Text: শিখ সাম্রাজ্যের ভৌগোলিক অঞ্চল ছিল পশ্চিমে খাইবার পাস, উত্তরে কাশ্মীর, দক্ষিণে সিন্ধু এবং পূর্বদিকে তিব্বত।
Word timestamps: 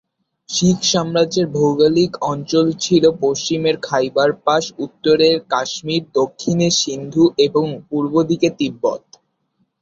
শিখ 0.49 0.77
সাম্রাজ্যের 0.83 1.47
ভৌগোলিক 1.49 2.11
অঞ্চল 2.23 2.65
ছিল 2.79 3.03
পশ্চিমে 3.21 3.71
খাইবার 3.81 4.29
পাস, 4.45 4.63
উত্তরে 4.77 5.29
কাশ্মীর, 5.49 6.03
দক্ষিণে 6.13 6.69
সিন্ধু 6.79 7.23
এবং 7.45 7.65
পূর্বদিকে 7.89 8.49
তিব্বত। 8.59 9.03